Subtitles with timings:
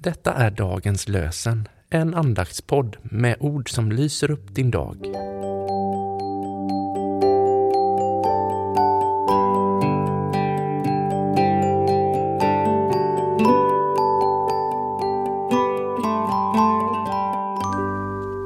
[0.00, 4.96] Detta är dagens lösen, en andaktspodd med ord som lyser upp din dag.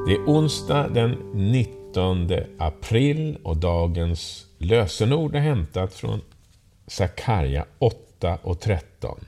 [0.07, 2.29] Det är onsdag den 19
[2.59, 6.21] april och dagens lösenord är hämtat från
[6.87, 9.25] Sakarja 8 och 13.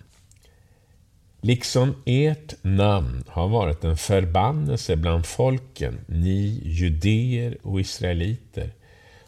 [1.46, 8.74] Liksom ert namn har varit en förbannelse bland folken, ni judéer och israeliter,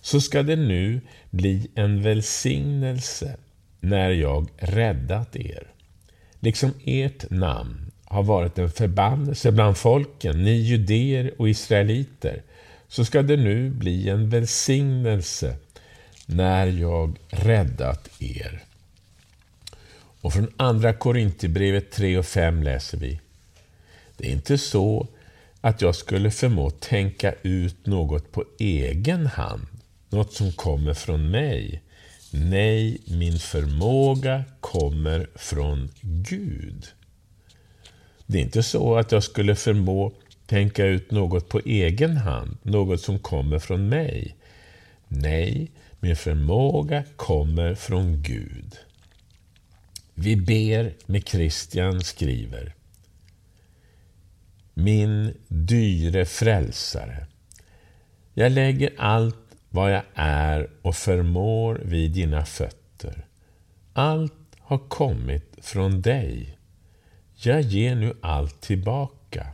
[0.02, 3.38] så ska det nu bli en välsignelse
[3.80, 5.68] när jag räddat er.
[6.40, 12.44] Liksom ert namn har varit en förbannelse bland folken, ni judéer och israeliter,
[12.88, 15.56] så ska det nu bli en välsignelse
[16.26, 18.64] när jag räddat er.
[20.28, 23.20] Och från andra Korinthierbrevet 3 och 5 läser vi.
[24.18, 25.08] Det är inte så
[25.62, 29.68] att jag skulle förmå tänka ut något på egen hand,
[30.10, 31.82] något som kommer från mig.
[32.32, 36.86] Nej, min förmåga kommer från Gud.
[38.26, 40.12] Det är inte så att jag skulle förmå
[40.46, 44.36] tänka ut något på egen hand, något som kommer från mig.
[45.08, 48.78] Nej, min förmåga kommer från Gud.
[50.20, 52.76] Vi ber med Kristian skriver.
[54.74, 57.28] Min dyre frälsare.
[58.34, 63.26] Jag lägger allt vad jag är och förmår vid dina fötter.
[63.94, 66.58] Allt har kommit från dig.
[67.36, 69.48] Jag ger nu allt tillbaka.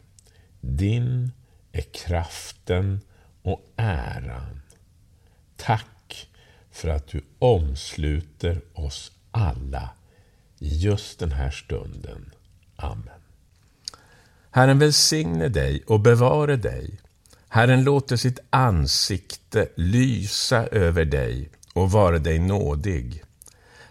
[0.61, 1.31] Din
[1.71, 3.01] är kraften
[3.41, 4.61] och äran.
[5.55, 6.27] Tack
[6.71, 9.89] för att du omsluter oss alla
[10.63, 12.31] just den här stunden.
[12.75, 13.21] Amen.
[14.51, 16.99] Herren välsigne dig och bevare dig.
[17.47, 23.23] Herren låter sitt ansikte lysa över dig och vare dig nådig.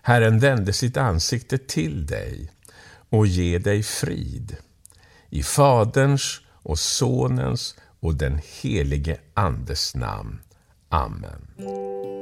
[0.02, 2.50] Herren vände sitt ansikte till dig
[3.08, 4.56] och ge dig frid.
[5.30, 10.40] I Faderns och Sonens och den helige Andes namn.
[10.88, 12.21] Amen.